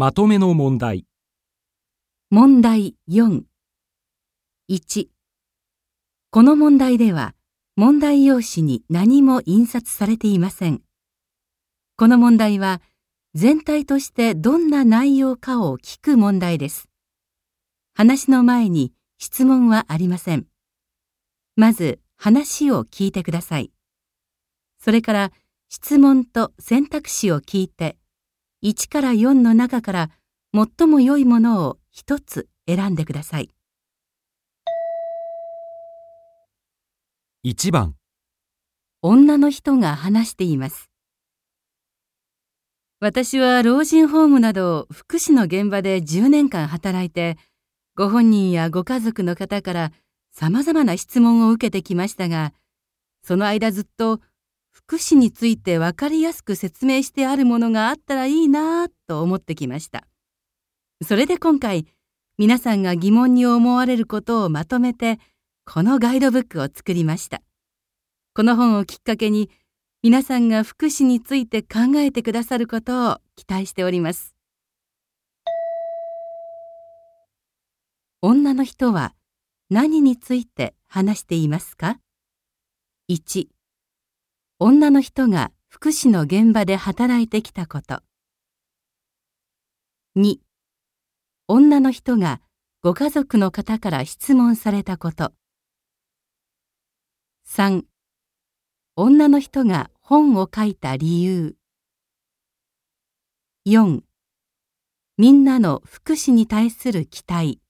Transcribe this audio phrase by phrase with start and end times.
[0.00, 1.04] まとめの問題。
[2.30, 3.42] 問題4。
[4.70, 5.08] 1。
[6.30, 7.34] この問題では、
[7.76, 10.80] 問題用紙に何も印刷されていません。
[11.98, 12.80] この問題は、
[13.34, 16.88] 全体としてどんな内容かを聞く問題です。
[17.92, 20.46] 話の前に質問はありません。
[21.56, 23.70] まず、話を聞いてください。
[24.82, 25.32] それから、
[25.68, 27.98] 質問と選択肢を聞いて、
[28.62, 30.10] 1から4の中から
[30.52, 33.48] 最も良いものを一つ選んでください。
[37.42, 37.96] 1番、
[39.00, 40.90] 女の人が話しています。
[43.00, 47.38] 私は老人ホームなど福祉の現場で10年間働いて、
[47.96, 49.92] ご本人やご家族の方から
[50.32, 52.52] 様々な質問を受けてきましたが、
[53.22, 54.20] その間ずっと
[54.90, 60.04] 福祉についてわかりやすく説明してあるものがあったらいいなぁと思ってきました。
[61.06, 61.86] それで今回、
[62.38, 65.20] 皆さんが疑問に思われることをまとめて、
[65.64, 67.40] このガイドブックを作りました。
[68.34, 69.48] この本をきっかけに、
[70.02, 74.34] 皆さんが福祉について考えてくださることを期待しております。
[78.22, 79.14] 女の人は
[79.70, 82.00] 何について話していますか
[83.08, 83.46] ?1、
[84.62, 88.02] 女の人が福祉の現場で働いてきたこと。
[90.16, 90.36] 2、
[91.48, 92.42] 女の人が
[92.82, 95.32] ご家族の方から質問されたこと。
[97.48, 97.84] 3、
[98.96, 101.56] 女の人が本を書いた理由。
[103.66, 104.02] 4、
[105.16, 107.62] みんなの福祉に対する期待。